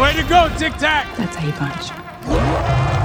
[0.00, 1.14] Way to go, Tic Tac!
[1.18, 1.90] That's how you punch.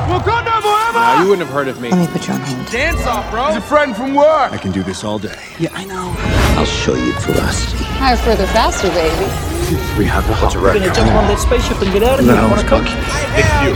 [0.08, 1.00] Wakanda forever!
[1.00, 1.90] No, you wouldn't have heard of me.
[1.90, 2.72] Let me put you on hold.
[2.72, 3.48] Dance off, bro!
[3.48, 4.54] He's a friend from work!
[4.54, 5.38] I can do this all day.
[5.60, 6.16] Yeah, I know.
[6.58, 7.84] I'll show you ferocity.
[7.84, 9.26] Higher, further, faster, baby.
[10.00, 10.80] We have the hot record.
[10.80, 12.34] We're gonna jump on that spaceship and get out of no.
[12.34, 12.48] here.
[12.48, 12.88] No, it's cook.
[12.88, 12.96] You.
[13.36, 13.76] It's you.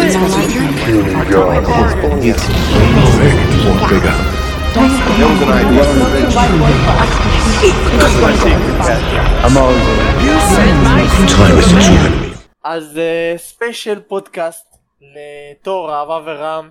[0.00, 0.64] It's you.
[0.64, 1.04] It's you.
[1.12, 2.32] It's you.
[2.32, 2.48] It's
[3.84, 3.98] you.
[3.98, 4.35] It's
[12.64, 13.00] אז
[13.36, 16.70] special פודקאסט לתור אהבה ורעם.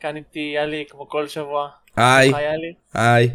[0.00, 1.68] כאן איתי יאלי כמו כל שבוע.
[1.96, 2.32] היי,
[2.94, 3.30] היי.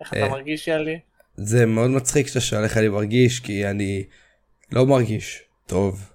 [0.00, 0.28] איך אתה אה.
[0.28, 0.98] מרגיש יאלי?
[1.36, 4.04] זה מאוד מצחיק שאתה שואל איך אני מרגיש, כי אני
[4.72, 6.10] לא מרגיש טוב.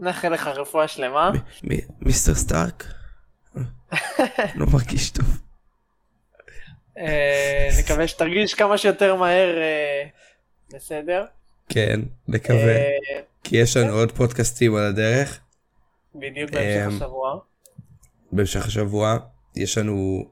[0.00, 1.30] נאחל לך רפואה שלמה.
[1.62, 2.84] מי- Mister סטארק?
[4.54, 5.40] לא מרגיש טוב.
[6.98, 10.04] אה, נקווה שתרגיש כמה שיותר מהר אה,
[10.74, 11.24] בסדר.
[11.68, 12.76] כן, נקווה.
[12.76, 12.90] אה,
[13.44, 15.40] כי יש לנו עוד פודקאסטים על הדרך.
[16.14, 17.38] בדיוק בהמשך השבוע.
[18.32, 19.16] בהמשך השבוע
[19.56, 20.24] יש לנו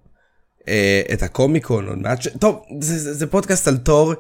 [1.13, 2.27] את הקומיקון עוד מעט.
[2.41, 4.15] טוב, זה, פודקאסט על תור.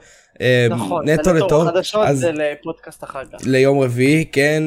[0.70, 1.64] נכון, נטו לתור.
[1.64, 3.38] חדשות אז זה לפודקאסט אחר כך.
[3.46, 4.64] ליום רביעי, כן.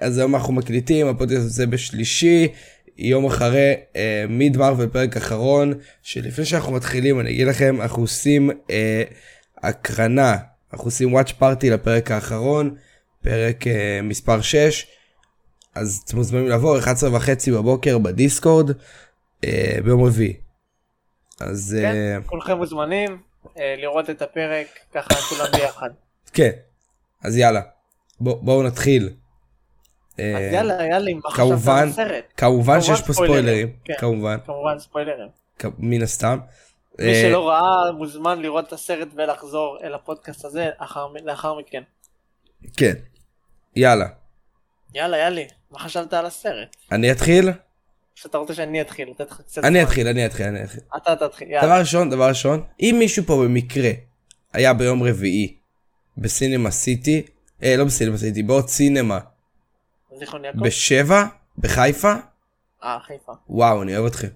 [0.00, 2.48] אז היום אנחנו מקליטים, הפודקאסט הזה בשלישי.
[2.96, 8.50] יום אחרי אה, מיד מרוויל פרק אחרון, שלפני שאנחנו מתחילים אני אגיד לכם, אנחנו עושים
[8.70, 9.02] אה,
[9.62, 10.36] הקרנה,
[10.72, 12.74] אנחנו עושים וואץ' פארטי לפרק האחרון,
[13.22, 14.86] פרק אה, מספר 6,
[15.74, 18.70] אז אתם מוזמנים לבוא, 11 וחצי בבוקר בדיסקורד,
[19.44, 20.36] אה, ביום רביעי.
[21.40, 23.18] אז כן, אה, כולכם מוזמנים
[23.58, 25.90] אה, לראות את הפרק ככה כולם ביחד.
[26.32, 26.50] כן,
[27.22, 27.60] אז יאללה,
[28.20, 29.10] בוא, בואו נתחיל.
[30.18, 32.24] אה, אז יאללה יאללה, מה חשבת כמובן, על הסרט?
[32.36, 33.94] כמובן שיש פה ספוילרים, כן.
[33.98, 35.28] כמובן, כמובן ספוילרים.
[35.78, 36.38] מן הסתם.
[36.98, 40.70] מי אה, שלא ראה מוזמן לראות את הסרט ולחזור אל הפודקאסט הזה
[41.24, 41.82] לאחר, מכן.
[42.76, 42.94] כן,
[43.76, 44.06] יאללה,
[44.94, 46.76] יאללה יאללה, מה חשבת על הסרט?
[46.92, 47.50] אני אתחיל?
[48.14, 49.82] שאתה רוצה שאני אתחיל, לתת לך קצת אני.
[49.82, 50.80] אתחיל, אני אתחיל, אני אתחיל.
[50.96, 51.66] אתה תתחיל, יאללה.
[51.66, 53.90] דבר ראשון, דבר ראשון, אם מישהו פה במקרה
[54.52, 55.56] היה ביום רביעי
[56.18, 57.22] בסינמה סיטי,
[57.62, 59.18] אה, לא בסינמה סיטי, בעוד סינמה,
[60.18, 60.66] זיכרון יעקב?
[60.66, 61.24] בשבע,
[61.58, 62.14] בחיפה,
[62.84, 63.32] אה, חיפה.
[63.48, 64.28] וואו, אני אוהב אתכם.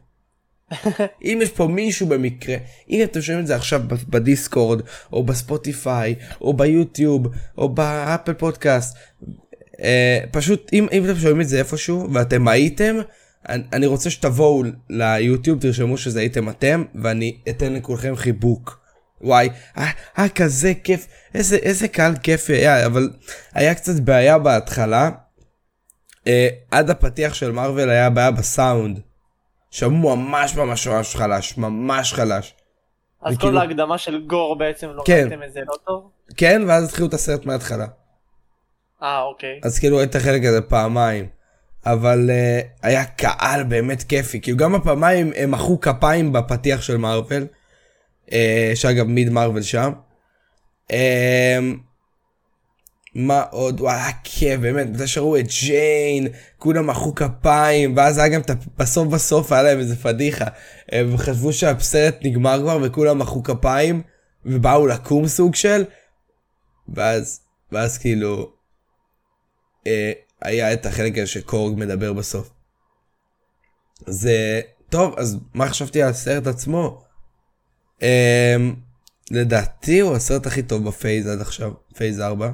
[1.25, 2.57] אם יש פה מישהו במקרה,
[2.91, 4.81] אם אתם שומעים את זה עכשיו בדיסקורד,
[5.13, 7.27] או בספוטיפיי, או ביוטיוב,
[7.59, 8.97] או באפל פודקאסט,
[9.83, 12.97] אה, פשוט אם, אם אתם שומעים את זה איפשהו ואתם הייתם,
[13.49, 18.81] אני, אני רוצה שתבואו ליוטיוב, תרשמו שזה הייתם אתם, ואני אתן לכולכם חיבוק.
[19.21, 19.49] וואי,
[19.79, 23.11] אה, אה כזה כיף, איזה, איזה קהל כיפי היה, אבל
[23.55, 25.11] היה קצת בעיה בהתחלה.
[26.27, 29.01] אה, עד הפתיח של מארוול היה בעיה בסאונד.
[29.71, 32.55] שמעו ממש ממש ממש חלש, ממש חלש.
[33.23, 35.29] אז וכאילו- כל ההקדמה של גור בעצם לא כן.
[35.31, 36.11] ראיתם את זה לא טוב?
[36.37, 37.87] כן, ואז התחילו את הסרט מההתחלה.
[39.03, 39.61] אה, אוקיי.
[39.63, 41.27] אז כאילו ראיתי את החלק הזה פעמיים.
[41.87, 47.47] אבל uh, היה קהל באמת כיפי, כאילו גם הפעמיים הם מחאו כפיים בפתיח של מארוול,
[48.27, 48.33] uh,
[48.75, 49.93] שאגב מיד מארוול שם.
[50.89, 50.95] Uh,
[53.19, 53.81] מה עוד?
[53.81, 56.29] וואי, היה כיף, באמת, מתי שראו את ג'יין,
[56.59, 60.45] כולם מחאו כפיים, ואז היה גם ה- בסוף בסוף היה להם איזה פדיחה.
[60.93, 64.03] הם חשבו שהסרט נגמר כבר וכולם מחאו כפיים,
[64.45, 65.85] ובאו לקום סוג של,
[66.89, 67.41] ואז,
[67.73, 68.53] ואז כאילו,
[69.87, 70.13] אה,
[70.43, 72.51] היה את החלק הזה שקורג מדבר בסוף.
[74.07, 77.03] אז אה, טוב, אז מה חשבתי על הסרט עצמו?
[78.03, 78.57] אה,
[79.31, 82.51] לדעתי הוא הסרט הכי טוב ב phase עד עכשיו, phase 4.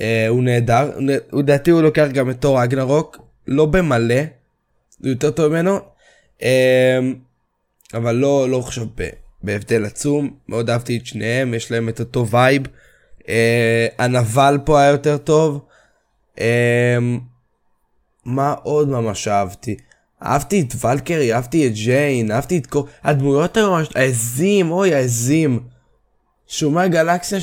[0.00, 0.90] אה, הוא נהדר,
[1.32, 4.20] לדעתי הוא לוקח גם את תור ראגנרוק, לא במלא,
[5.00, 5.78] הוא יותר טוב ממנו,
[6.42, 6.98] אה,
[7.94, 12.28] אבל לא, לא חושב ב- בהבדל עצום, מאוד אהבתי את שניהם, יש להם את אותו
[12.28, 12.62] vibe.
[13.28, 15.64] אה, הנבל פה היה יותר טוב.
[16.40, 16.98] אה,
[18.24, 19.76] מה עוד ממש אהבתי?
[20.22, 22.82] אהבתי את ולקרי, אהבתי את ג'יין, אהבתי את כל...
[23.04, 23.88] הדמויות היו ממש...
[23.94, 25.60] העזים, אוי, העזים.
[26.46, 27.38] שומרי גלקסיה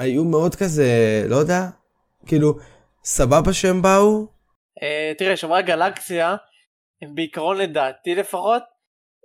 [0.00, 0.86] שהיו מאוד כזה,
[1.28, 1.60] לא יודע,
[2.26, 2.54] כאילו,
[3.04, 4.26] סבבה שהם באו?
[4.82, 6.36] אה, תראה, שומרי הגלקסיה,
[7.02, 8.62] הם בעיקרון לדעתי לפחות,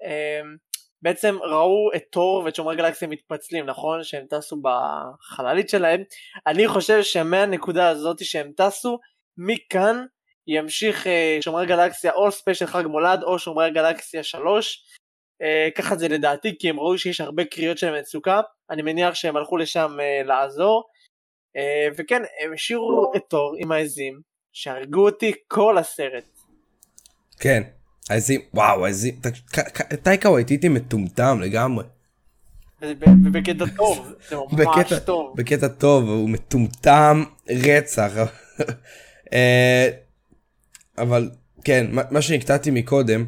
[0.04, 0.42] אה,
[1.02, 4.04] בעצם ראו את תור ואת שומרי הגלקסיה מתפצלים, נכון?
[4.04, 6.04] שהם טסו בחללית שלהם.
[6.48, 9.00] אני חושב שמהנקודה הזאת שהם טסו,
[9.38, 10.06] מכאן
[10.48, 14.86] ימשיך אה, שומרי גלקסיה או ספיישל חג מולד או שומרי גלקסיה 3.
[15.42, 19.38] אה, ככה זה לדעתי, כי הם ראו שיש הרבה קריאות של מצוקה, אני מניח שהם
[19.38, 20.84] הלכו לשם אה, לעזור.
[21.58, 24.20] אה, וכן, הם השאירו את תור עם העזים,
[24.54, 26.24] שהרגו אותי כל הסרט.
[27.40, 27.64] כן.
[28.10, 29.16] העזים, וואו, העזים,
[30.04, 31.86] טייקה וייטיטי מטומטם לגמרי.
[32.82, 35.34] ובקטע טוב, זה ממש טוב.
[35.38, 38.12] בקטע טוב, הוא מטומטם רצח.
[40.98, 41.30] אבל
[41.64, 43.26] כן, מה- שנקטעתי מקודם,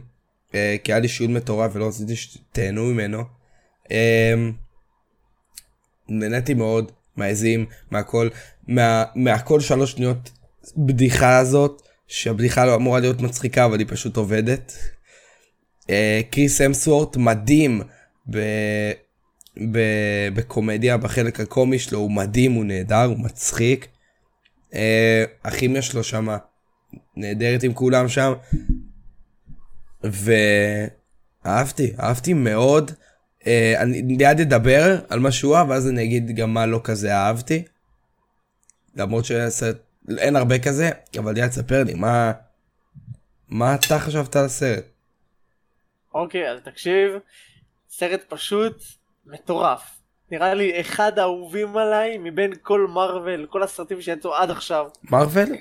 [0.84, 3.24] כי היה לי שיעול מטורף ולא רציתי שתהנו ממנו,
[3.92, 4.34] אה,
[6.10, 8.30] נהניתי מאוד מהעזים, מהכל,
[8.68, 10.32] מה, מהכל שלוש שניות
[10.78, 14.78] בדיחה הזאת, שהבדיחה לא אמורה להיות מצחיקה אבל היא פשוט עובדת.
[15.90, 17.82] אה, קריס אמסוורט מדהים
[18.30, 18.40] ב...
[19.72, 19.80] ב...
[20.34, 23.88] בקומדיה, בחלק הקומי שלו, הוא מדהים, הוא נהדר, הוא מצחיק.
[24.74, 26.38] אה, הכימיה שלו שמה
[27.16, 28.34] נהדרת עם כולם שם.
[30.12, 32.92] ואהבתי, אהבתי מאוד.
[33.48, 37.16] אה, אני ליד אדבר על מה שהוא אהב, ואז אני אגיד גם מה לא כזה
[37.16, 37.64] אהבתי.
[38.96, 39.78] למרות שהסרט,
[40.18, 42.32] אין הרבה כזה, אבל ליד תספר לי, מה,
[43.50, 44.86] מה אתה חשבת על הסרט?
[46.14, 47.12] אוקיי, אז תקשיב,
[47.90, 48.84] סרט פשוט
[49.26, 49.82] מטורף.
[50.32, 54.86] נראה לי אחד האהובים עליי מבין כל מארוול, כל הסרטים שיצאו עד עכשיו.
[55.04, 55.56] מרוויל?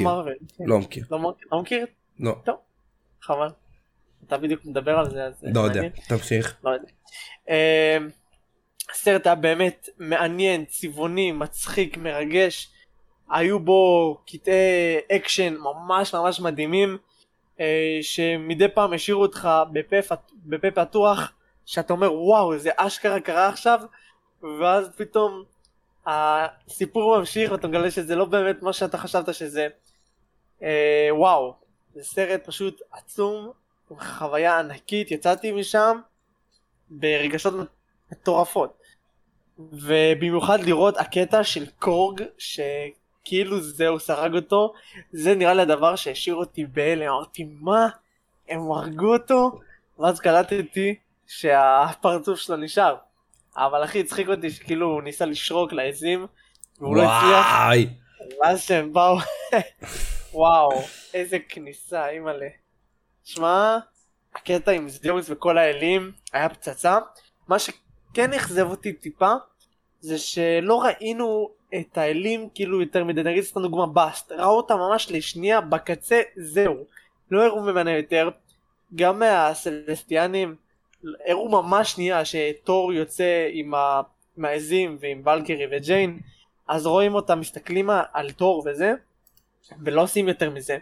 [0.00, 0.34] מארוול.
[0.60, 1.04] לא מכיר.
[1.10, 1.44] לא מכיר?
[1.52, 1.86] לא מכיר?
[2.20, 2.58] לא,
[3.22, 3.48] חבל.
[4.26, 5.44] אתה בדיוק מדבר על זה, אז...
[5.54, 5.92] לא יודע, מעניין.
[6.08, 6.56] תמשיך.
[6.64, 6.88] לא יודע.
[7.48, 8.08] אמ,
[8.90, 12.70] הסרט היה באמת מעניין, צבעוני, מצחיק, מרגש.
[13.30, 16.98] היו בו קטעי אקשן ממש ממש מדהימים,
[17.60, 19.48] אה, שמדי פעם השאירו אותך
[20.44, 21.32] בפה פתוח,
[21.66, 23.80] שאתה אומר וואו זה אשכרה קרה עכשיו,
[24.60, 25.44] ואז פתאום
[26.06, 29.68] הסיפור ממשיך ואתה מגלה שזה לא באמת מה שאתה חשבת שזה.
[30.62, 31.54] אה, וואו,
[31.96, 33.50] זה סרט פשוט עצום,
[33.98, 35.98] חוויה ענקית, יצאתי משם
[36.90, 37.54] ברגשות
[38.12, 38.78] מטורפות.
[39.58, 44.72] ובמיוחד לראות הקטע של קורג שכאילו זהו סרג אותו
[45.12, 47.08] זה נראה לי הדבר שהשאיר אותי בהלם.
[47.08, 47.88] אמרתי מה?
[48.48, 49.60] הם הרגו אותו?
[49.98, 50.94] ואז קלטתי
[51.26, 52.96] שהפרצוף שלו נשאר.
[53.56, 56.26] אבל הכי הצחיק אותי שכאילו הוא ניסה לשרוק לעזים
[56.80, 57.46] והוא לא הצליח.
[58.42, 59.16] ואז שהם באו
[60.32, 60.70] וואו
[61.16, 62.48] איזה כניסה אימא'לה.
[63.24, 63.78] שמע
[64.34, 66.98] הקטע עם זיוס וכל האלים היה פצצה.
[67.48, 69.32] מה שכן אכזב אותי טיפה
[70.00, 73.22] זה שלא ראינו את האלים כאילו יותר מדי.
[73.22, 76.84] נגיד סתם דוגמה באסט ראו אותה ממש לשנייה בקצה זהו.
[77.30, 78.28] לא הראו ממנה יותר.
[78.94, 80.56] גם מהסלסטיאנים
[81.26, 83.48] הראו ממש שנייה שתור יוצא.
[83.52, 83.74] עם
[84.44, 86.20] העזים ועם ולקרי וג'יין.
[86.68, 88.92] אז רואים אותם מסתכלים על תור וזה
[89.84, 90.78] ולא עושים יותר מזה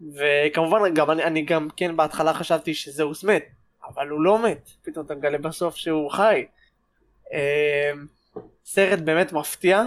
[0.00, 3.44] וכמובן גם אני, אני גם כן בהתחלה חשבתי שזהוס מת
[3.88, 4.70] אבל הוא לא מת.
[4.82, 6.44] פתאום אתה מגלה בסוף שהוא חי.
[7.32, 7.92] אה,
[8.64, 9.82] סרט באמת מפתיע.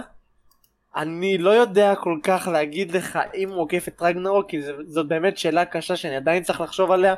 [0.96, 5.38] אני לא יודע כל כך להגיד לך אם הוא עוקף את רגנרוק כי זאת באמת
[5.38, 7.14] שאלה קשה שאני עדיין צריך לחשוב עליה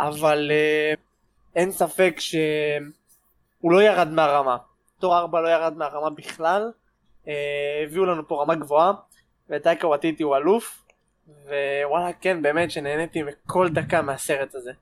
[0.00, 0.94] אבל אה,
[1.56, 4.56] אין ספק שהוא לא ירד מהרמה.
[4.98, 6.70] תור 4 לא ירד מהרמה בכלל.
[7.28, 8.92] אה, הביאו לנו פה רמה גבוהה
[9.50, 10.87] וטייקה וטיטי הוא אלוף
[11.28, 14.72] ווואלה כן באמת שנהניתי מכל דקה מהסרט הזה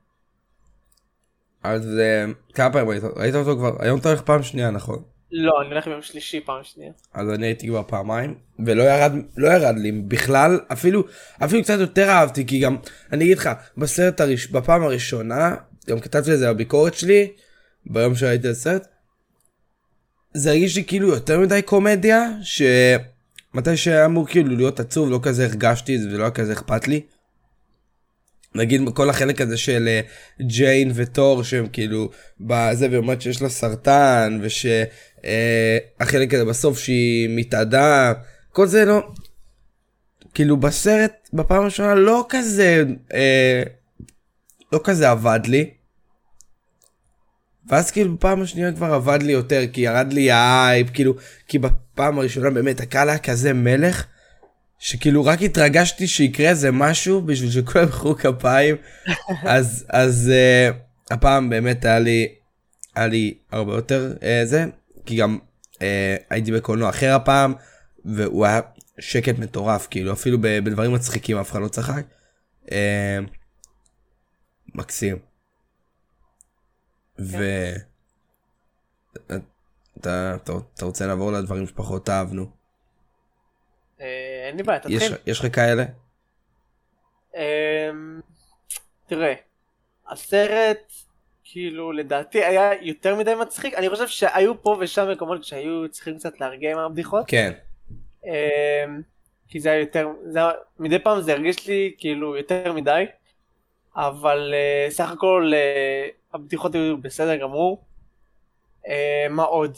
[1.63, 3.75] אז אה, כמה פעמים ראית ראית אותו כבר?
[3.79, 5.03] היום אתה הולך פעם שנייה נכון?
[5.31, 8.35] לא אני הולך ביום שלישי פעם שנייה אז אני הייתי כבר פעמיים
[8.65, 11.03] ולא ירד לא ירד לי בכלל אפילו
[11.43, 12.77] אפילו קצת יותר אהבתי כי גם
[13.11, 15.55] אני אגיד לך בסרט הראש, בפעם הראשונה
[15.89, 17.31] גם כתבתי את זה בביקורת שלי
[17.85, 18.87] ביום שראיתי את הסרט.
[20.33, 22.29] זה הרגיש לי כאילו יותר מדי קומדיה
[23.57, 26.87] שמתי שהיה אמור כאילו להיות עצוב לא כזה הרגשתי את זה ולא היה כזה אכפת
[26.87, 27.01] לי.
[28.55, 30.01] נגיד כל החלק הזה של אה,
[30.41, 32.09] ג'יין ותור שהם כאילו
[32.39, 38.13] בזה ואומרת שיש לה סרטן ושהחלק הזה בסוף שהיא מתאדה
[38.51, 39.07] כל זה לא
[40.33, 42.83] כאילו בסרט בפעם הראשונה לא כזה
[43.13, 43.63] אה,
[44.71, 45.76] לא כזה עבד לי.
[47.69, 51.13] ואז כאילו בפעם השנייה כבר עבד לי יותר כי ירד לי האייפ כאילו
[51.47, 54.05] כי בפעם הראשונה באמת הקהל היה כזה מלך
[54.79, 58.75] שכאילו רק התרגשתי שיקרה איזה משהו בשביל שכולם ימחאו כפיים
[59.57, 62.27] אז אז uh, הפעם באמת היה לי
[62.95, 64.65] היה לי הרבה יותר uh, זה
[65.05, 65.37] כי גם
[65.73, 65.79] uh,
[66.29, 67.53] הייתי בקולנוע אחר הפעם
[68.05, 68.61] והוא היה
[68.99, 72.03] שקט מטורף כאילו אפילו בדברים מצחיקים אף אחד לא צחק.
[72.65, 72.69] Uh,
[74.75, 75.17] מקסים.
[77.19, 77.37] ו...
[79.99, 82.45] אתה, אתה, אתה רוצה לעבור לדברים שפחות אהבנו?
[84.01, 85.83] אה, אין לי בעיה יש, תתחיל יש לך כאלה?
[87.35, 88.21] אמ,
[89.07, 89.33] תראה,
[90.07, 90.93] הסרט
[91.43, 96.39] כאילו לדעתי היה יותר מדי מצחיק, אני חושב שהיו פה ושם מקומות שהיו צריכים קצת
[96.39, 97.53] להרגיע עם הבדיחות, כן.
[98.25, 99.01] אמ,
[99.49, 103.05] כי זה היה יותר, זה היה, מדי פעם זה הרגיש לי כאילו יותר מדי,
[103.95, 107.85] אבל uh, סך הכל uh, הבדיחות היו בסדר גמור.
[108.87, 109.77] אה, מה עוד?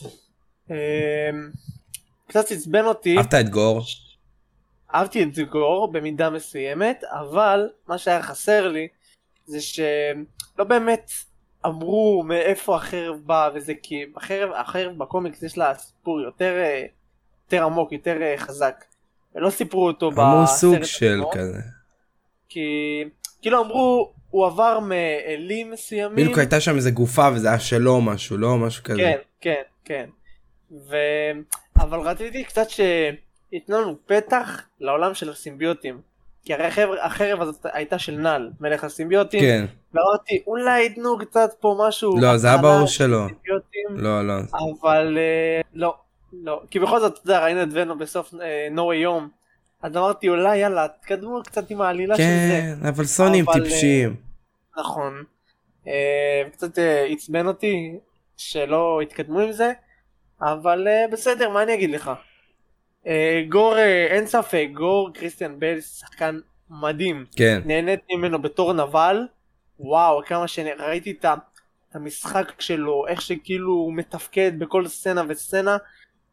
[0.72, 1.30] אה,
[2.28, 3.82] קצת עצבן אותי, אהבת את גור?
[4.94, 8.88] אהבתי את גור במידה מסוימת, אבל מה שהיה חסר לי
[9.46, 11.12] זה שלא באמת
[11.66, 16.86] אמרו מאיפה החרב באה וזה כי החרב, החרב בקומיקס יש לה סיפור יותר, אה,
[17.46, 18.84] יותר עמוק, יותר אה, חזק.
[19.36, 21.60] ולא סיפרו אותו אמרו סוג בסרט של כזה.
[22.50, 22.60] כי
[23.42, 26.16] כאילו אמרו הוא עבר מאלים מסוימים.
[26.16, 28.98] בדיוק הייתה שם איזה גופה וזה היה שלו משהו, לא משהו כזה.
[28.98, 30.06] כן, כן, כן.
[30.90, 30.96] ו...
[31.78, 36.02] אבל רציתי קצת שייתנו לנו פתח לעולם של הסימביוטים.
[36.46, 39.40] כי הרי החרב, החרב הזאת הייתה של נל, מלך הסימביוטים.
[39.42, 39.66] כן.
[39.94, 42.20] ואמרתי, אולי ייתנו קצת פה משהו.
[42.22, 43.26] לא, זה היה ברור של שלא.
[43.90, 44.34] לא, לא.
[44.82, 45.96] אבל אה, לא,
[46.34, 46.62] לא.
[46.72, 49.39] כי בכל זאת, אתה יודע, ראינו את ono בסוף אה, No way home.
[49.82, 52.62] אז אמרתי, אולי יאללה, תקדמו קצת עם העלילה של זה.
[52.82, 54.16] כן, אבל סונים אבל, טיפשים.
[54.80, 55.24] נכון.
[55.88, 57.98] אה, קצת אה, עצבן אותי
[58.38, 59.72] שלא התקדמו עם זה,
[60.42, 62.12] אבל אה, בסדר, מה אני אגיד לך?
[63.08, 67.26] אה, גור, אה, אין ספק, גור קריסטיאן בל שחקן מדהים.
[67.36, 67.62] כן.
[67.66, 69.28] נהניתי ממנו בתור נבל,
[69.80, 71.26] וואו, כמה שראיתי את
[71.94, 75.78] המשחק שלו, איך שכאילו הוא מתפקד בכל סצנה וסצנה,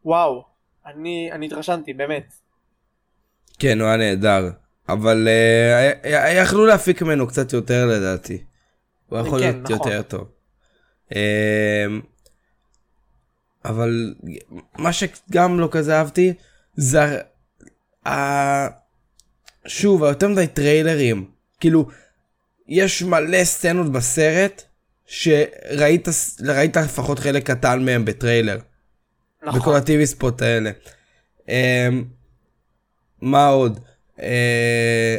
[0.05, 0.43] וואו,
[0.85, 2.33] אני, אני התרשמתי, באמת.
[3.59, 4.49] כן, הוא היה נהדר.
[4.89, 5.27] אבל
[6.03, 8.43] אה, יכלו להפיק ממנו קצת יותר לדעתי.
[9.09, 9.91] הוא יכול כן, להיות נכון.
[9.91, 10.27] יותר טוב.
[11.15, 11.85] אה,
[13.65, 14.15] אבל
[14.77, 16.33] מה שגם לא כזה אהבתי
[16.75, 17.19] זה
[18.07, 18.87] ה-.
[19.67, 21.25] שוב היותר מדי טריילרים
[21.59, 21.87] כאילו
[22.67, 24.63] יש מלא סצנות בסרט
[25.05, 26.07] שראית
[26.45, 28.57] ראית לפחות חלק קטן מהם בטריילר.
[29.43, 29.59] נכון.
[29.59, 30.71] בכל הטיווי ספוט האלה.
[31.49, 32.03] אמ,
[33.21, 33.79] מה עוד?
[34.19, 35.17] אה,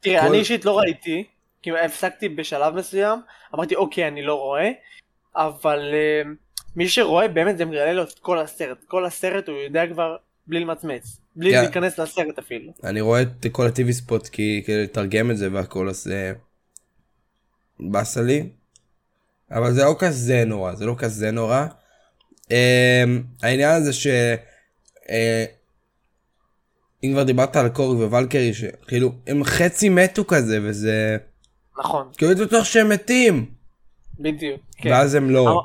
[0.00, 1.24] תראה, אני אישית לא ראיתי,
[1.62, 3.18] כי הפסקתי בשלב מסוים,
[3.54, 4.70] אמרתי אוקיי, אני לא רואה,
[5.36, 6.30] אבל אה,
[6.76, 10.16] מי שרואה באמת זה מגלה לו את כל הסרט, כל הסרט הוא יודע כבר
[10.46, 11.52] בלי למצמץ, בלי.
[11.52, 12.72] להיכנס לסרט אפילו.
[12.84, 16.32] אני רואה את כל הטיווי ספוט כי כדי לתרגם את זה והכל אז אה,
[17.80, 18.48] באסה לי.
[19.50, 21.66] אבל זה לא כזה נורא זה לא כזה נורא.
[23.42, 24.06] העניין הזה ש...
[27.04, 31.16] אם כבר דיברת על קורג וולקרי שכאילו הם חצי מתו כזה וזה
[31.78, 33.46] נכון, כאילו הייתי בטוח שהם מתים
[34.20, 34.60] בדיוק.
[34.76, 34.90] כן.
[34.90, 35.42] ואז הם לא.
[35.52, 35.60] אמר-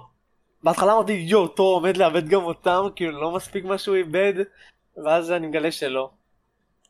[0.64, 4.34] בהתחלה אמרתי יואו, תור עומד לאבד גם אותם, כאילו לא מספיק מה שהוא איבד,
[5.06, 6.10] ואז אני מגלה שלא.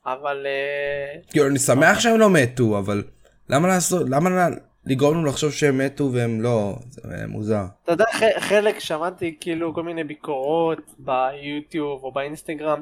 [0.06, 3.04] אבל אה, כאילו אני שמח שהם לא מתו אבל
[3.50, 4.48] למה לעשות למה
[4.86, 7.64] לגרום לנו לחשוב שהם מתו והם לא זה מוזר.
[7.84, 8.06] אתה יודע,
[8.40, 12.82] חלק שמעתי כאילו כל מיני ביקורות ביוטיוב או באינסטגרם,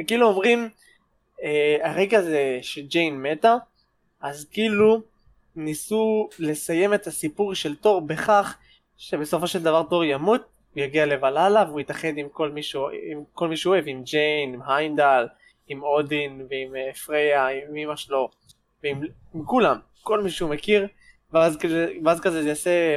[0.00, 0.68] וכאילו אומרים,
[1.82, 3.56] הרגע הזה שג'יין מתה,
[4.20, 5.02] אז כאילו
[5.56, 8.56] ניסו לסיים את הסיפור של תור בכך
[8.96, 10.42] שבסופו של דבר תור ימות,
[10.74, 12.50] הוא יגיע לוולהלה והוא יתאחד עם כל
[13.48, 15.26] מי שהוא אוהב, עם ג'יין, עם היינדל,
[15.68, 18.28] עם אודין ועם אה, פריה, עם אמא שלו,
[18.82, 19.00] ועם
[19.34, 20.86] עם כולם, כל מי שהוא מכיר,
[21.32, 22.96] ואז כזה, ואז כזה זה יעשה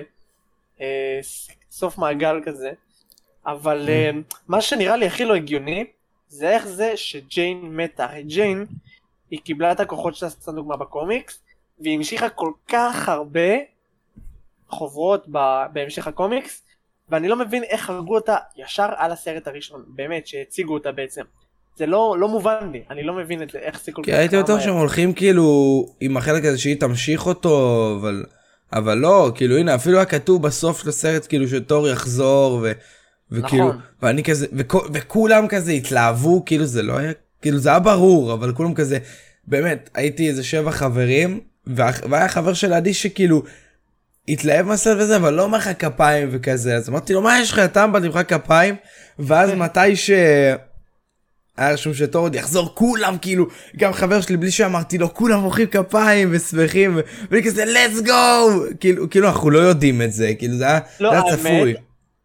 [0.82, 1.20] אה,
[1.72, 2.72] סוף מעגל כזה.
[3.46, 4.12] אבל אה,
[4.48, 5.86] מה שנראה לי הכי לא הגיוני,
[6.32, 8.06] זה איך זה שג'יין מתה.
[8.06, 8.66] הרי ג'יין,
[9.32, 11.40] היא קיבלה את הכוחות שלה, סתם דוגמה בקומיקס,
[11.80, 13.52] והיא המשיכה כל כך הרבה
[14.70, 16.62] חוברות ב- בהמשך הקומיקס,
[17.10, 21.22] ואני לא מבין איך הרגו אותה ישר על הסרט הראשון, באמת, שהציגו אותה בעצם.
[21.76, 24.06] זה לא, לא מובן לי, אני לא מבין את זה, איך זה כל כך...
[24.06, 24.60] כי הייתי בטוח.
[24.60, 28.26] שהם הולכים כאילו עם החלק הזה שהיא תמשיך אותו אבל
[28.74, 32.72] אבל לא כאילו הנה אפילו היה כתוב בסוף של הסרט כאילו שתור יחזור ו,
[33.32, 33.82] וכאילו נכון.
[34.02, 37.12] ואני כזה וכו- וכולם כזה התלהבו כאילו זה לא היה
[37.42, 38.98] כאילו זה היה ברור אבל כולם כזה
[39.48, 43.44] באמת הייתי איזה שבע חברים וה- והיה חבר של עדי שכאילו
[44.28, 46.76] התלהב מהסרט וזה אבל לא מחא כפיים וכזה.
[46.76, 48.76] אז אמרתי לו מה יש לך אתה בא תמחא כפיים?
[49.20, 50.10] ואז מתי ש...
[51.58, 53.46] היה רשום שתור עוד יחזור כולם כאילו
[53.78, 56.98] גם חבר שלי בלי שאמרתי לו כולם מוחאים כפיים ושמחים
[57.32, 58.12] ואני כזה let's go!
[58.80, 61.74] כאילו כאילו אנחנו לא יודעים את זה כאילו זה היה, לא, זה היה צפוי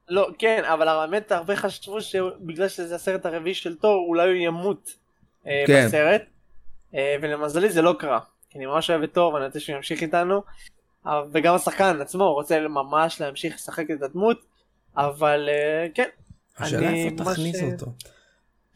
[0.09, 4.91] לא, כן, אבל האמת הרבה חשבו שבגלל שזה הסרט הרביעי של תור, אולי הוא ימות
[5.47, 5.87] אה, כן.
[5.87, 6.23] בסרט,
[6.95, 8.21] אה, ולמזלי זה לא קרה.
[8.51, 10.43] כי אני ממש אוהב את תור ואני רוצה שהוא ימשיך איתנו,
[11.07, 14.41] אבל- וגם השחקן עצמו רוצה ממש להמשיך לשחק את הדמות,
[14.97, 16.09] אבל אה, כן,
[16.59, 17.87] השאלה איפה תכניס אה, אותו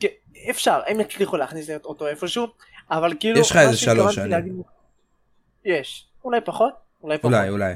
[0.01, 0.09] כן,
[0.51, 2.47] אפשר, הם יצליחו להכניס אותו איפשהו,
[2.91, 4.31] אבל כאילו, יש לך איזה שלוש שנים.
[4.31, 4.53] להגיד-
[5.65, 6.73] יש, אולי פחות,
[7.03, 7.33] אולי פחות.
[7.35, 7.75] אולי אולי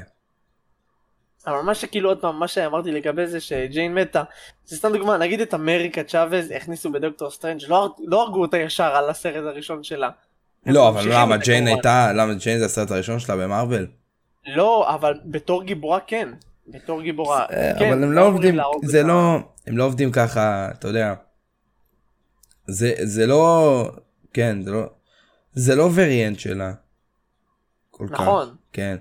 [1.47, 4.23] אבל מה שכאילו עוד פעם מה שאמרתי לגבי זה שג'יין מתה
[4.65, 8.95] זה סתם דוגמה נגיד את אמריקה צ'אבז הכניסו בדוקטור סטרנג' לא, לא הרגו אותה ישר
[8.95, 10.09] על הסרט הראשון שלה.
[10.65, 11.67] לא אבל למה ג'יין.
[11.67, 13.87] הייתה למה ג'יין זה הסרט הראשון שלה במארוול
[14.45, 16.29] לא אבל בתור גיבורה כן.
[16.67, 17.45] בתור גיבורה.
[17.49, 19.03] כן, אבל הם לא לא עובדים, זה.
[19.03, 19.37] לא,
[19.67, 21.13] הם לא עובדים ככה, אתה יודע.
[22.67, 23.91] זה, זה לא,
[24.33, 24.83] כן, זה לא,
[25.53, 26.73] זה לא וריאנט שלה.
[27.99, 28.55] נכון.
[28.73, 28.95] כן.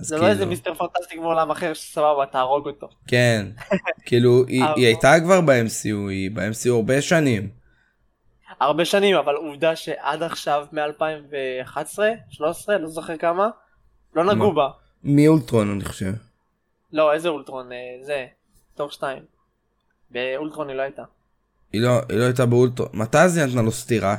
[0.00, 2.88] זה לא איזה כאילו- מיסטר פנטסטיק מעולם אחר שסבבה תהרוג אותו.
[3.06, 3.46] כן,
[4.06, 7.48] כאילו, היא, הייתה כבר ב-MCU, היא ב-MCU הרבה שנים.
[8.60, 11.98] הרבה שנים אבל עובדה שעד עכשיו מ-2011,
[12.30, 13.48] 13, לא זוכר כמה,
[14.14, 14.52] לא נגעו?
[14.54, 14.68] בה.
[15.04, 16.12] מאולטרון, אני חושב.
[16.92, 18.26] לא איזה אולטרון, אה, זה,
[18.74, 19.22] תור 2.
[20.10, 21.02] באולטרון היא לא הייתה.
[21.72, 22.88] היא לא, היא לא הייתה באולטרון.
[22.92, 24.16] מתי אז היא נתנה לו סטירה?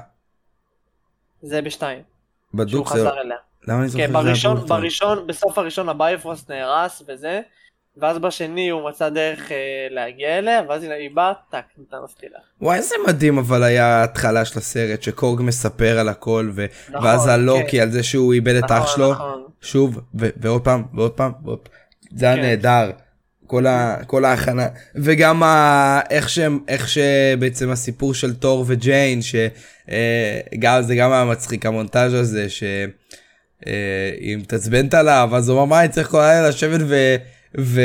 [1.41, 2.03] זה בשתיים.
[2.51, 2.93] שהוא בדוק זה...
[2.93, 3.37] חזר אליה.
[3.67, 4.67] למה אני זוכר כן, שזה היה בראשון?
[4.67, 7.41] בראשון, בסוף הראשון הביופרוסט נהרס וזה,
[7.97, 12.39] ואז בשני הוא מצא דרך אה, להגיע אליה, ואז היא באה, טאק, נתן לה סטילה.
[12.61, 16.65] וואי איזה מדהים אבל היה ההתחלה של הסרט שקורג מספר על הכל ו...
[16.89, 17.79] נכון, ואז הלוקי כן.
[17.79, 19.43] על זה שהוא איבד את אח נכון, שלו נכון.
[19.61, 20.29] שוב ו...
[20.37, 21.73] ועוד פעם ועוד פעם ועוד פעם.
[22.15, 22.41] זה היה כן.
[22.41, 22.91] נהדר
[23.47, 23.97] כל, ה...
[24.07, 25.99] כל ההכנה וגם ה...
[26.09, 32.49] איך שהם איך שבעצם הסיפור של תור וג'יין שגם זה גם היה מצחיק המונטאז' הזה
[32.49, 32.63] ש...
[33.67, 33.73] אה,
[34.19, 37.15] היא מתעצבנת עליו אז הוא אמר מה אני צריך כל הלילה לשבת ו...
[37.59, 37.81] ו...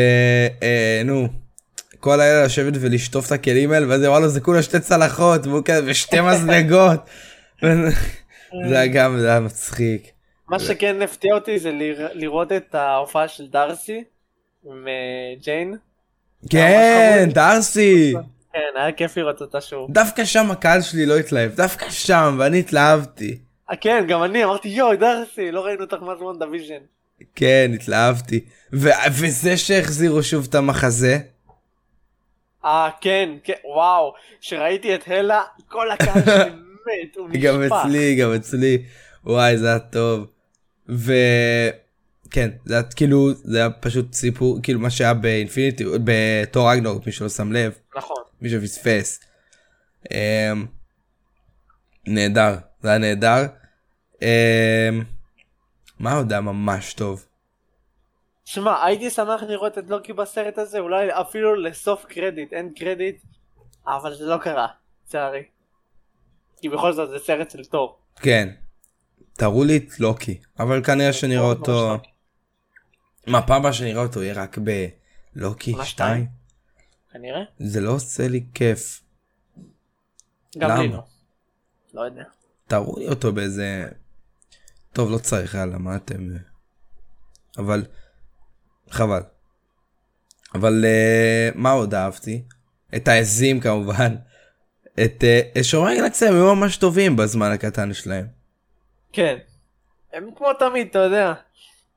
[0.62, 1.28] אה, נו.
[2.00, 5.46] כל הלילה לשבת ולשטוף את הכלים האלה ואז היא אמרה לו זה כולה שתי צלחות
[5.46, 7.00] והוא כזה ושתי מזלגות.
[8.68, 10.06] זה היה גם זה היה מצחיק.
[10.48, 14.04] מה שכן הפתיע אותי זה לרא- לראות את ההופעה של דארסי
[14.66, 14.92] עם אה,
[15.42, 15.76] ג'יין.
[16.50, 17.28] כן.
[17.32, 18.14] דארסי
[18.52, 19.92] כן, היה כיף לראות אותה שוב.
[19.92, 23.38] דווקא שם הקהל שלי לא התלהב דווקא שם ואני התלהבתי.
[23.70, 26.74] אה, כן, גם אני אמרתי יואו דארסי, לא ראינו אותך מאז וונדוויז'ן.
[27.34, 31.18] כן התלהבתי ו- וזה שהחזירו שוב את המחזה
[32.64, 36.50] אה, כן, כן, וואו, שראיתי את הלה, כל הקהל שלי
[36.86, 37.42] מת, הוא נשפך.
[37.42, 38.82] גם אצלי גם אצלי
[39.24, 40.26] וואי זה היה טוב.
[40.88, 47.12] וכן זה היה כאילו זה היה פשוט סיפור כאילו מה שהיה באינפיניטי בתור אגנורק מי
[47.12, 48.22] שלא שם לב נכון.
[48.40, 49.20] מי שפספס.
[50.12, 50.66] אמ,
[52.06, 53.46] נהדר זה היה נהדר.
[54.22, 55.02] אמ,
[55.98, 57.26] מה עוד היה ממש טוב.
[58.44, 63.22] שמע, הייתי שמח לראות את לוקי בסרט הזה, אולי אפילו לסוף קרדיט, אין קרדיט,
[63.86, 64.66] אבל זה לא קרה,
[65.04, 65.42] לצערי.
[66.60, 67.98] כי בכל זאת זה סרט של תור.
[68.16, 68.48] כן.
[69.32, 71.92] תראו לי את לוקי אבל כנראה שנראה ממש אותו.
[71.92, 72.08] לוקי.
[73.26, 74.58] מה פעם הבאה שנראה אותו יהיה רק
[75.34, 75.86] בלוקי מה, 2?
[75.86, 76.26] שתיים?
[77.12, 77.40] כנראה.
[77.58, 79.02] זה לא עושה לי כיף.
[80.58, 80.88] גם לי?
[80.88, 81.02] לא.
[81.94, 82.24] לא יודע.
[82.66, 83.88] תראו לי אותו באיזה...
[84.96, 86.28] טוב לא צריך יאללה מה אתם...
[87.58, 87.84] אבל
[88.90, 89.20] חבל.
[90.54, 92.42] אבל uh, מה עוד אהבתי?
[92.96, 94.16] את העזים כמובן.
[95.04, 95.24] את
[95.58, 98.26] uh, שומרי הגלקסיה הם היו ממש טובים בזמן הקטן שלהם.
[99.12, 99.36] כן.
[100.12, 101.34] הם כמו תמיד, אתה יודע.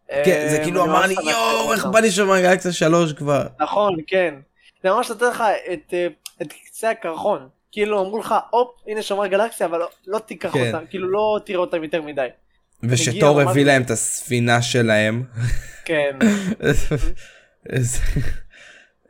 [0.07, 1.85] כן זה אה, כאילו אמר לי יואו איך.
[1.85, 3.47] בא לי שומרי הגלקסיה 3 כבר.
[3.59, 4.35] נכון, כן.
[4.83, 6.07] זה ממש נותן לך את, אה,
[6.41, 7.49] את קצה הקרחון.
[7.71, 10.67] כאילו אמרו לך, הופ, הנה שומר גלקסיה, אבל לא, לא תיקח כן.
[10.67, 12.27] אותם, כאילו לא תראה אותם יותר מדי.
[12.83, 15.23] ושתור הביא להם את הספינה שלהם.
[15.85, 16.19] כן.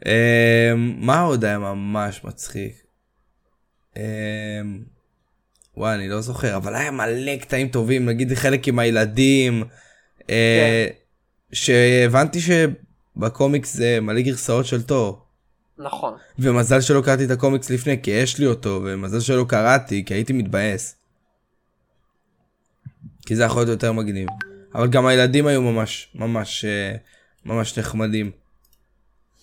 [0.06, 2.74] אמ, מה עוד היה ממש מצחיק?
[3.98, 4.04] אמ,
[5.78, 9.64] וואי אני לא זוכר אבל היה מלא קטעים טובים נגיד חלק עם הילדים.
[10.30, 10.88] אה,
[11.52, 15.26] שהבנתי שבקומיקס זה מלא גרסאות של תור.
[15.78, 16.14] נכון.
[16.40, 20.34] ומזל שלא קראתי את הקומיקס לפני כי יש לי אותו ומזל שלא קראתי כי הייתי
[20.34, 20.96] מתבאס.
[23.30, 24.30] כי זה יכול להיות יותר מגניב.
[24.76, 26.96] אבל גם הילדים היו ממש ממש אה,
[27.46, 28.32] ממש נחמדים.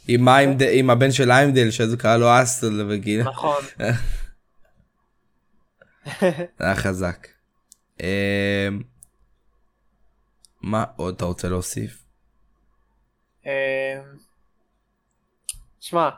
[0.09, 3.63] עם, איימד, עם הבן של איימדל שאז הוא קרא לו אסטל וגיל נכון.
[6.59, 7.29] זה היה חזק.
[8.01, 8.69] אה,
[10.63, 12.05] מה עוד אתה רוצה להוסיף?
[13.47, 14.01] אה,
[15.81, 16.09] שמע,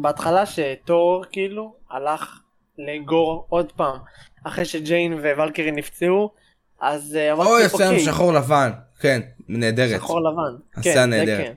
[0.00, 2.40] בהתחלה שתור כאילו הלך
[2.78, 3.98] לאגור עוד פעם
[4.44, 6.41] אחרי שג'יין וולקרי נפצעו
[6.82, 8.70] אז אה, אמרתי אוי עשינו אוקיי, שחור לבן.
[9.00, 10.00] כן נהדרת.
[10.00, 10.62] שחור לבן.
[10.74, 11.46] עשה כן, נהדרת.
[11.46, 11.52] כן.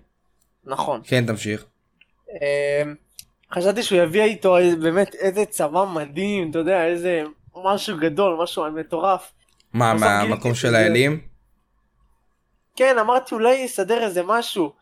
[0.63, 1.01] נכון.
[1.03, 1.65] כן תמשיך.
[2.29, 2.83] אה,
[3.53, 7.23] חשבתי שהוא יביא איתו באמת איזה צבא מדהים, אתה יודע, איזה
[7.63, 9.31] משהו גדול, משהו מטורף.
[9.73, 11.21] מה מהמקום של האלים?
[12.75, 14.73] כן, אמרתי אולי יסדר איזה משהו.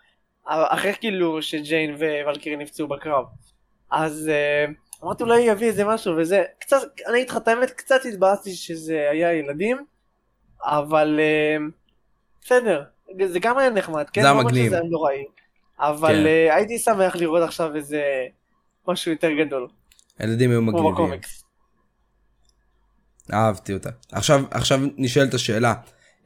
[0.46, 3.26] אחרי כאילו שג'יין ווולקרי נפצעו בקרב.
[3.92, 4.66] אז אה,
[5.04, 6.44] אמרתי אולי יביא איזה משהו וזה.
[6.60, 9.93] קצת, אני אגיד לך את האמת, קצת התבאסתי שזה היה ילדים.
[10.64, 11.58] אבל אה,
[12.42, 12.84] בסדר,
[13.26, 14.22] זה גם היה נחמד, כן?
[14.22, 14.66] זה היה לא מגניב.
[14.66, 15.26] שזה היה נוראי.
[15.80, 16.26] אבל כן.
[16.26, 18.04] אה, הייתי שמח לראות עכשיו איזה
[18.88, 19.68] משהו יותר גדול.
[20.20, 20.94] הילדים היו כמו מגניבים.
[20.94, 21.44] בקומיקס.
[23.34, 23.90] אהבתי אותה.
[24.12, 25.74] עכשיו עכשיו נשאלת השאלה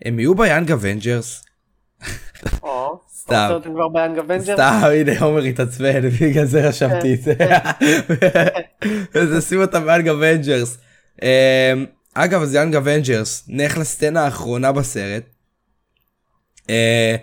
[0.02, 1.46] הם יהיו ב Young Avengers?
[3.10, 3.60] סתם.
[4.40, 7.34] סתם, הנה עומר התעצבן, בגלל זה רשמתי את זה.
[9.22, 10.78] אז שים אותם ב Young Avengers.
[12.24, 15.24] אגב, אז Young Avengers, נלך לסצנה האחרונה בסרט,
[16.70, 17.16] אה,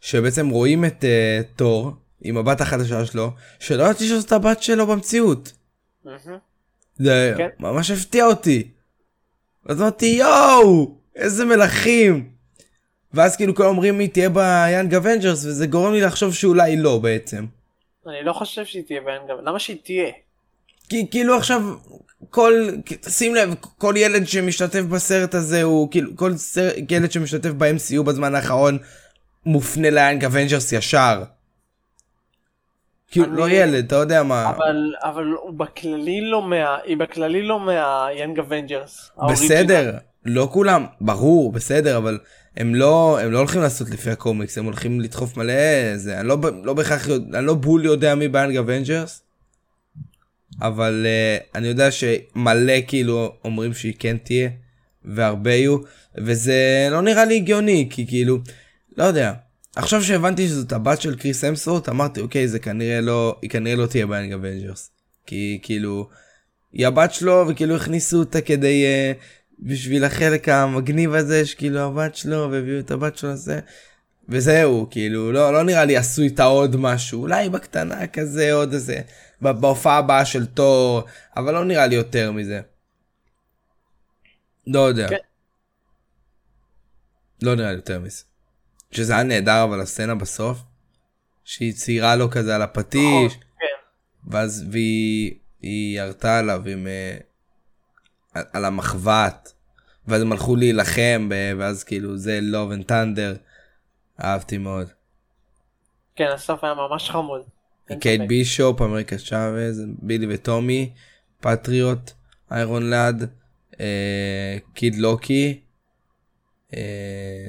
[0.00, 5.52] שבעצם רואים את אה, תור עם הבת החדשה שלו, שלא ידעתי שזאת הבת שלו במציאות.
[6.04, 6.38] מהמם.
[6.96, 7.48] זה כן.
[7.58, 8.70] ממש הפתיע אותי.
[9.66, 12.30] אז אמרתי יואו איזה מלכים.
[13.14, 16.98] ואז כאילו כולם אומרים היא תהיה ב Young Avengers וזה גורם לי לחשוב שאולי לא
[16.98, 17.46] בעצם.
[18.06, 20.10] אני לא חושב שהיא תהיה ב Young Avenger, למה שהיא תהיה?
[20.88, 21.62] כי כאילו עכשיו
[22.30, 22.52] כל
[23.08, 28.34] שים לב כל ילד שמשתתף בסרט הזה הוא כאילו כל סר, ילד שמשתתף ב-MCU בזמן
[28.34, 28.78] האחרון
[29.46, 31.22] מופנה ל Young Avengers ישר.
[33.10, 34.50] כאילו אני- לא ילד אתה יודע מה.
[34.50, 36.76] אבל אבל הוא בכללי לא מה...
[36.84, 39.10] היא בכללי לא מה Young Avengers.
[39.30, 39.92] בסדר,
[40.24, 42.18] לא כולם, ברור, בסדר, אבל
[42.56, 45.52] הם לא, הם לא הולכים לעשות לפי הקומיקס, הם הולכים לדחוף מלא
[45.96, 49.22] זה, אני לא, לא בהכרח, אני לא בול יודע מי ב Young Avengers,
[50.60, 54.50] אבל אה, אני יודע שמלא כאילו אומרים שהיא כן תהיה,
[55.04, 55.78] והרבה יהיו,
[56.16, 58.38] וזה לא נראה לי הגיוני, כי כאילו,
[58.96, 59.32] לא יודע.
[59.76, 63.86] עכשיו שהבנתי שזאת הבת של כריס המסוורת', אמרתי אוקיי זה כנראה לא, היא כנראה לא
[63.86, 64.90] תהיה ב Young Avengers.
[65.26, 66.08] כי כאילו,
[66.72, 69.22] היא הבת שלו וכאילו הכניסו אותה כדי uh,
[69.58, 73.60] בשביל החלק המגניב הזה שכאילו הבת שלו והביאו את הבת שלו לזה.
[74.30, 79.00] וזהו כאילו לא לא נראה לי עשו איתה עוד משהו אולי בקטנה כזה עוד איזה
[79.42, 81.02] בהופעה הבאה של תור
[81.36, 82.60] אבל לא נראה לי יותר מזה.
[84.66, 85.08] לא יודע.
[85.08, 85.16] כן.
[87.42, 88.22] לא נראה לי יותר מזה.
[88.90, 90.58] שזה היה נהדר אבל הסצנה בסוף.
[91.44, 93.34] שהיא ציירה לו כזה על הפטיש.
[93.34, 94.30] כן.
[94.30, 97.16] ואז והיא היא ירתה עליו עם אה,
[98.34, 99.52] על, על המחבת
[100.06, 103.38] ואז הם הלכו להילחם ואז כאילו זה love and thunder
[104.24, 104.88] אהבתי מאוד.
[106.16, 107.42] כן, הסוף היה ממש חמוד.
[107.96, 108.20] קייט.
[108.28, 110.92] בישופ, אמריקה צ'אבז, בילי וטומי,
[111.40, 112.10] פטריוט,
[112.50, 113.30] איירון לאד,
[113.80, 115.60] אה, קיד לוקי,
[116.74, 117.46] אה,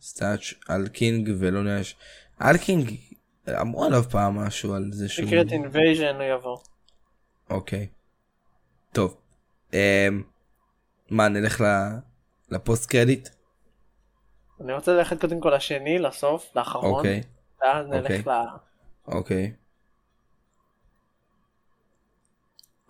[0.00, 1.96] Stature, Hulkling ולא יודע, ש-
[2.42, 2.96] Hulkling
[3.60, 5.28] אמרו עליו פעם משהו על זה שהוא...
[5.28, 6.58] Secret Invasion הוא יבוא.
[7.50, 7.86] אוקיי.
[8.92, 9.16] טוב.
[9.72, 9.78] אמ,
[11.10, 11.64] מה נלך
[12.50, 13.28] ל post credit?
[14.60, 16.94] אני רוצה ללכת קודם כל לשני, לסוף, לאחרון.
[16.94, 17.22] אוקיי.
[17.62, 18.00] ואז אוקיי.
[18.00, 18.30] נלך ל...
[19.12, 19.52] אוקיי.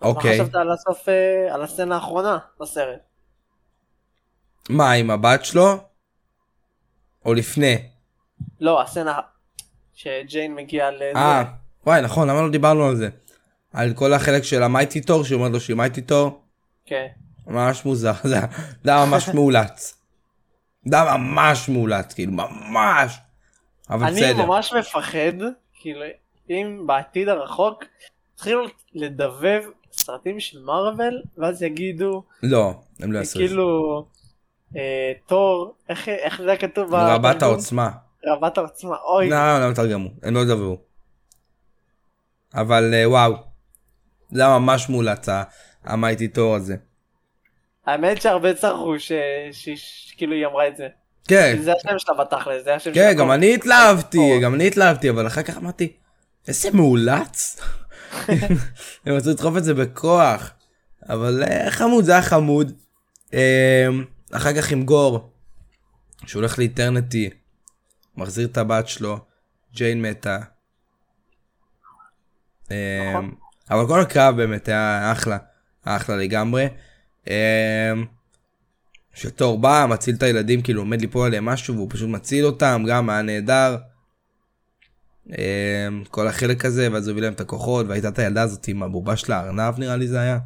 [0.01, 0.39] מה אוקיי.
[0.41, 2.99] חשבת על הסוף, אה, על הסצנה האחרונה בסרט?
[4.69, 5.77] מה עם הבת שלו?
[7.25, 7.75] או לפני?
[8.59, 9.19] לא, הסצנה
[9.93, 11.11] שג'יין מגיעה לזה.
[11.15, 11.43] אה,
[11.85, 13.09] וואי נכון למה לא דיברנו על זה?
[13.73, 16.41] על כל החלק של המייטי תור שאומר לו שהיא מייטי תור
[16.85, 17.07] כן.
[17.47, 18.35] ממש מוזר זה
[18.85, 19.95] היה- ממש מאולץ.
[20.85, 23.17] זה היה ממש מאולץ כאילו ממש.
[23.89, 24.45] אבל אני בסדר.
[24.45, 25.33] ממש מפחד,
[25.79, 26.01] כאילו,
[26.49, 27.83] אם בעתיד הרחוק
[28.35, 28.61] התחילו
[28.93, 33.47] לדבב סרטים של מארוול, ואז יגידו, לא הם לא יעשו את זה.
[33.47, 34.05] כאילו,
[34.77, 36.93] אה, תור, איך איך זה כתוב?
[36.93, 37.41] רבת?
[37.41, 37.89] העוצמה.
[38.25, 40.77] רבת העוצמה, אוי, לא, לא תרגמו, הם לא ידברו.
[42.53, 43.33] אבל אה, וואו,
[44.31, 45.43] זה היה ממש מאולץ ה-
[45.83, 46.75] המייטי תור הזה.
[47.85, 48.49] האמת שהרבה
[49.51, 49.69] ש-
[50.09, 50.87] שכאילו היא אמרה את זה.
[51.29, 53.13] כן, זה השם שלה בתכל'ס, זה השם כן, שלה.
[53.13, 55.93] גם אני התלהבתי, גם אני התלהבתי, אבל אחר כך אמרתי,
[56.47, 57.61] איזה מאולץ.
[59.05, 60.51] הם רצו לדחוף את זה בכוח.
[61.09, 62.71] אבל אה, חמוד, זה היה חמוד.
[63.33, 63.87] אה,
[64.31, 65.31] אחר כך עם גור,
[66.25, 67.29] שהוא הולך לאיטרנטי,
[68.17, 69.19] מחזיר את הבת שלו,
[69.73, 70.37] ג'יין מתה.
[72.63, 73.35] נכון.
[73.69, 75.37] אבל כל הקרב באמת היה אחלה,
[75.85, 76.67] אחלה לגמרי.
[79.19, 83.09] שתור בא, מציל את הילדים, כאילו עומד ליפול עליהם משהו והוא פשוט מציל אותם, גם
[83.09, 83.77] היה נהדר.
[85.37, 88.83] אה, כל החלק הזה, ואז הוא הביא להם את הכוחות, והייתה את הילדה הזאת עם
[88.83, 90.39] הבובה של הארנב נראה לי זה היה.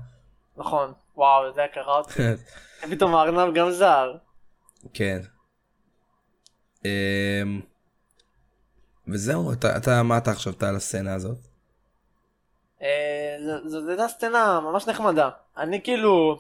[0.58, 2.14] נכון, וואו, זה היה קרה אותי.
[2.92, 4.16] פתאום הארנב גם זר.
[4.94, 5.22] כן.
[6.86, 7.62] אמ,
[9.08, 11.38] וזהו, אתה, אתה, מה אתה חשבת על הסצנה הזאת?
[12.82, 15.30] אה, זו הייתה סצנה ממש נחמדה.
[15.58, 16.40] אני כאילו,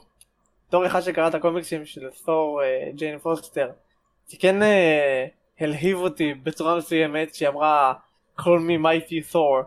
[0.73, 2.61] בתור אחד שקרא את הקומיקסים של תור
[2.95, 3.71] ג'יין פוסטר,
[4.27, 5.25] זה כן אה,
[5.59, 7.93] הלהיב אותי בצורה מסוימת שהיא אמרה
[8.39, 9.65] call me mighty Thor.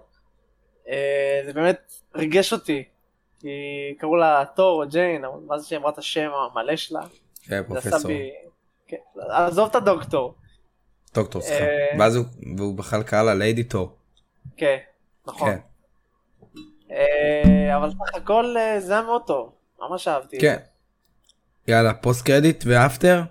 [0.88, 2.84] אה, זה באמת ריגש אותי.
[3.40, 3.48] כי
[3.98, 7.00] קראו לה תור או ג'יין, אבל מה זה שהיא אמרה את השם המלא שלה?
[7.42, 8.10] כן, פרופסור.
[8.86, 8.96] כן,
[9.30, 10.34] עזוב את הדוקטור.
[11.14, 11.64] דוקטור, סליחה.
[11.64, 12.16] אה, ואז
[12.58, 13.96] הוא, בכלל קרא לה ליידי תור.
[14.56, 14.76] כן,
[15.26, 15.50] נכון.
[15.50, 16.96] כן.
[17.76, 19.52] אבל סך הכל זה היה מאוד טוב.
[19.80, 20.38] ממש אהבתי.
[20.40, 20.56] כן.
[21.68, 23.22] יאללה, post credit ו after?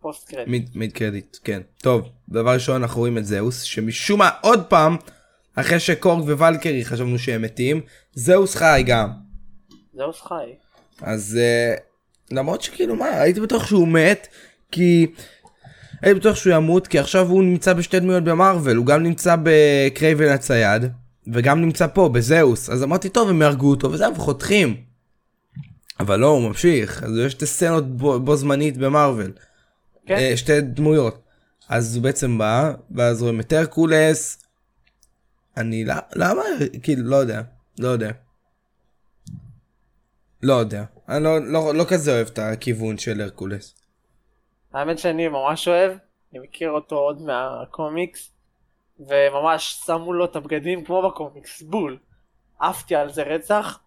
[0.00, 0.48] post credit.
[0.48, 1.60] mid, mid credit, כן.
[1.82, 4.96] טוב, דבר ראשון אנחנו רואים את זאוס, שמשום מה עוד פעם,
[5.54, 7.80] אחרי שקורג וולקירי חשבנו שהם מתים,
[8.14, 9.08] זאוס חי גם.
[9.94, 10.52] זאוס חי.
[11.02, 11.80] אז אה,
[12.34, 14.28] למרות שכאילו מה, הייתי בטוח שהוא מת,
[14.72, 15.06] כי...
[16.02, 20.28] הייתי בטוח שהוא ימות, כי עכשיו הוא נמצא בשתי דמויות במארוול, הוא גם נמצא בקרייבן
[20.28, 20.82] הצייד,
[21.32, 22.70] וגם נמצא פה, בזאוס.
[22.70, 24.87] אז אמרתי, טוב, הם יהרגו אותו, וזהו, וחותכים.
[26.00, 29.32] אבל לא, הוא ממשיך, אז יש שתי סצנות בו, בו זמנית במארוול.
[30.06, 30.14] כן.
[30.14, 31.22] אה, שתי דמויות.
[31.68, 34.42] אז הוא בעצם בא, ואז רואים את הרקולס.
[35.56, 36.42] אני, לא- למה?
[36.82, 37.42] כאילו, לא יודע.
[37.78, 38.10] לא יודע.
[40.42, 40.84] לא יודע.
[41.08, 43.74] אני לא, לא, לא כזה אוהב את הכיוון של הרקולס.
[44.72, 45.92] האמת שאני ממש אוהב,
[46.32, 48.30] אני מכיר אותו עוד מהקומיקס,
[49.00, 51.98] וממש שמו לו את הבגדים כמו בקומיקס, בול.
[52.60, 53.78] עפתי על זה רצח,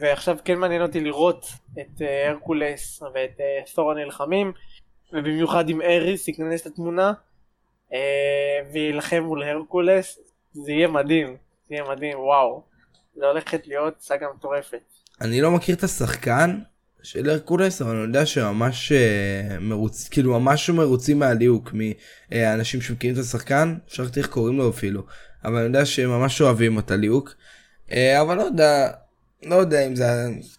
[0.00, 1.46] ועכשיו כן מעניין אותי לראות
[1.80, 4.52] את אה, הרקולס ואת אה, תור הנלחמים,
[5.12, 7.12] ובמיוחד אם אריס ייכנס לתמונה,
[7.92, 10.18] אה, ויילחם מול הרקולס,
[10.52, 11.36] זה יהיה מדהים,
[11.68, 12.62] זה יהיה מדהים, וואו.
[13.16, 14.94] זה הולכת להיות סאגה מטורפת.
[15.20, 16.58] אני לא מכיר את השחקן
[17.02, 21.72] של הרקולס, אבל אני יודע שממש אה, מרוץ, כאילו ממש מרוצים מהליהוק
[22.30, 25.02] מאנשים שמכירים את השחקן, שכחתי איך קוראים לו אפילו,
[25.44, 27.34] אבל אני יודע שהם ממש אוהבים את הליהוק,
[27.92, 28.90] אה, אבל לא יודע,
[29.42, 30.04] לא יודע אם זה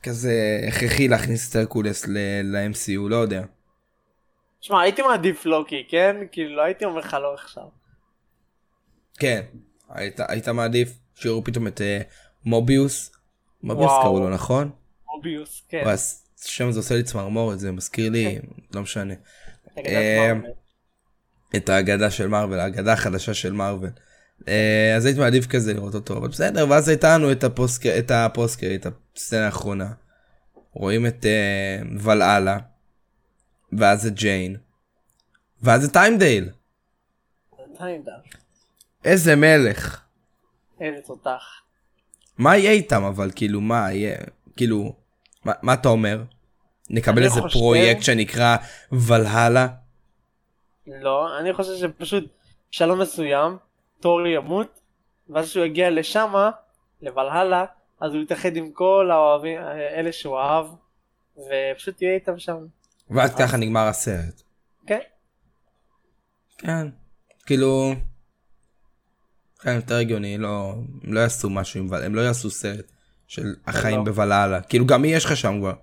[0.03, 3.43] כזה הכרחי להכניס את הרקולס ל-MCU, לא יודע.
[4.61, 6.15] שמע, הייתי מעדיף לוקי, כן?
[6.31, 7.63] כאילו, לא הייתי אומר לך לא עכשיו.
[9.19, 9.41] כן,
[9.89, 12.01] היית, היית מעדיף שיראו פתאום את אה,
[12.45, 13.11] מוביוס,
[13.63, 13.91] מוביוס.
[14.01, 14.71] קראו לו נכון?
[15.15, 15.81] מוביוס, כן.
[15.85, 15.95] וואי,
[16.43, 18.39] השם הזה עושה לי צמרמורת, זה מזכיר לי,
[18.73, 19.13] לא משנה.
[19.77, 20.33] אה?
[21.55, 23.89] את האגדה של מארוול, האגדה החדשה של מארוול.
[24.47, 28.11] אה, אז הייתי מעדיף כזה לראות אותו, אבל בסדר, ואז הייתה לנו את הפוסקר, את
[28.11, 29.91] הפוסקר, את הסצנה האחרונה.
[30.73, 32.57] רואים את אה, ולאלה,
[33.73, 34.55] ואז את ג'יין,
[35.61, 36.49] ואז את טיימדייל.
[37.77, 38.11] טיימדה.
[39.05, 40.01] איזה מלך.
[40.81, 41.43] איזה תותח.
[42.37, 44.17] מה יהיה איתם אבל, כאילו, מה יהיה,
[44.55, 44.95] כאילו,
[45.45, 46.23] מה, מה אתה אומר?
[46.89, 48.55] נקבל איזה חושב- פרויקט שנקרא
[48.91, 49.67] ולהלה?
[50.87, 52.23] לא, אני חושב שפשוט
[52.71, 53.57] שלום מסוים,
[54.01, 54.79] תור ימות,
[55.29, 56.51] ואז כשהוא יגיע לשמה,
[57.01, 57.65] לוולהלה,
[58.01, 59.59] אז הוא יתאחד עם כל האוהבים,
[59.95, 60.65] אלה שהוא אהב,
[61.37, 62.57] ופשוט יהיה איתם שם.
[63.09, 64.41] ואז ככה נגמר הסרט.
[64.87, 64.99] כן.
[66.57, 66.87] כן.
[67.45, 67.93] כאילו...
[69.61, 70.73] כן, יותר הגיוני, לא...
[71.03, 72.03] הם לא יעשו משהו עם ול...
[72.03, 72.91] הם לא יעשו סרט
[73.27, 74.03] של החיים לא.
[74.03, 74.61] בוולהלה.
[74.61, 75.73] כאילו גם מי יש לך שם כבר?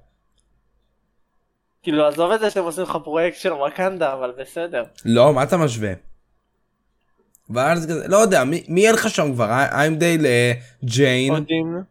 [1.82, 4.84] כאילו עזוב את זה שאתם עושים לך פרויקט של וואקנדה, אבל בסדר.
[5.04, 5.92] לא, מה אתה משווה?
[7.50, 9.50] ואז כזה, לא יודע, מי, מי יהיה לך שם כבר?
[9.50, 10.52] אה, איימדייל, אה,
[10.84, 11.82] ג'יין, אודין,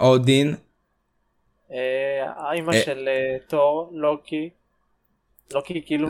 [0.00, 0.54] אודין,
[1.74, 2.82] אה, האימא אה.
[2.82, 4.50] של אה, תור, לוקי.
[5.54, 6.08] לוקי כאילו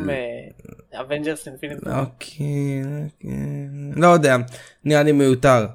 [0.92, 1.78] מ Avengers Infinity.
[1.86, 2.82] אוקיי,
[3.96, 4.36] לא יודע,
[4.84, 5.66] נראה לי מיותר.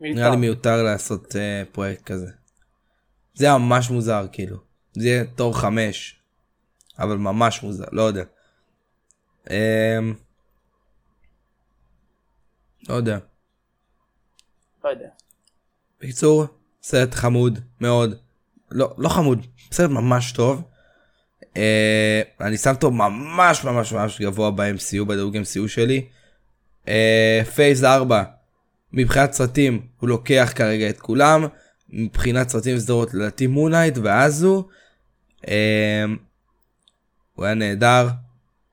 [0.00, 1.34] נראה לי מיותר לעשות
[1.72, 2.30] פרויקט כזה.
[3.34, 4.56] זה היה ממש מוזר כאילו.
[4.92, 6.16] זה יהיה תור חמש.
[6.98, 8.24] אבל ממש מוזר, לא יודע.
[12.88, 13.18] לא יודע.
[14.84, 15.08] לא יודע.
[16.00, 16.46] בקיצור,
[16.82, 18.14] סרט חמוד מאוד.
[18.70, 20.62] לא, לא חמוד, סרט ממש טוב.
[21.56, 26.06] אה, אני שם אותו ממש ממש ממש גבוה ב-MCU, בדירוג MCU שלי.
[26.88, 28.22] אה, פייס 4,
[28.92, 31.46] מבחינת סרטים הוא לוקח כרגע את כולם.
[31.88, 34.68] מבחינת סרטים וסדרות לדעתי מונייט ואזו.
[35.48, 36.04] אה,
[37.34, 38.08] הוא היה נהדר.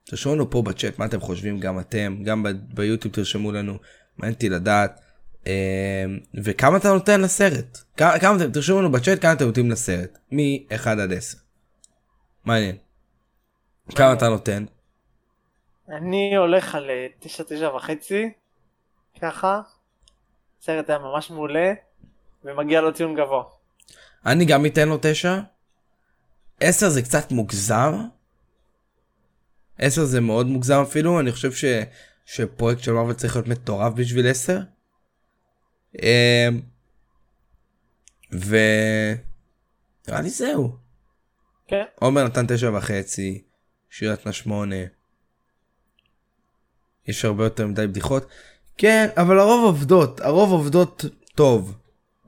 [0.10, 3.78] תרשמו לנו פה בצ'אט מה אתם חושבים גם אתם, גם ביוטיוב תרשמו לנו,
[4.17, 5.02] מעניין אותי לדעת.
[5.48, 6.06] אה,
[6.43, 7.78] וכמה אתה נותן לסרט?
[7.98, 11.38] כמה, כמה אתם, תרשמו לנו בצ'אט כמה אתם נותנים לסרט, מ-1 עד 10.
[12.46, 12.76] מעניין.
[13.96, 14.65] כמה אתה נותן?
[15.89, 18.30] אני הולך על אה, תשע תשע וחצי,
[19.22, 19.62] ככה.
[20.62, 21.74] הסרט היה ממש מעולה,
[22.43, 23.43] ומגיע לו ציון גבוה.
[24.26, 25.39] אני גם אתן לו 9.
[26.60, 27.93] 10 זה קצת מוגזם.
[29.80, 31.66] 10 זה מאוד מוגזם אפילו, אני חושב ש...
[32.26, 34.60] שפרויקט של מרוויל צריך להיות מטורף בשביל 10.
[36.02, 36.62] אמ,
[38.34, 38.58] ו...
[40.08, 40.78] נראה לי זהו.
[41.68, 43.44] כן, עומר נתן תשע וחצי,
[43.90, 44.76] שיר נתנה שמונה.
[47.08, 48.28] יש הרבה יותר מדי בדיחות.
[48.78, 51.78] כן, אבל הרוב עובדות, הרוב עובדות טוב.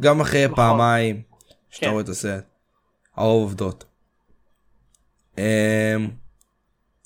[0.02, 0.56] גם אחרי נכון.
[0.56, 1.22] פעמיים
[1.70, 1.92] שאתה כן.
[1.92, 2.46] רואה את הסרט.
[3.16, 3.86] הרוב עובדות.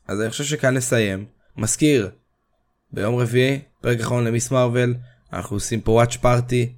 [0.09, 1.25] אמ, אז אני חושב שכאן נסיים.
[1.57, 2.11] מזכיר,
[2.91, 4.95] ביום רביעי, פרק אחרון למיס מרוויל,
[5.33, 6.73] אנחנו עושים פה וואץ' פארטי.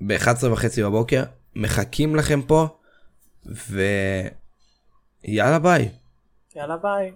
[0.00, 1.22] ב-11 וחצי בבוקר,
[1.54, 2.66] מחכים לכם פה.
[3.46, 3.82] ו...
[5.24, 5.88] יאללה ביי.
[6.56, 7.12] יאללה ביי.